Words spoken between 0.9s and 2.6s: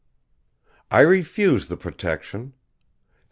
refuse the protection.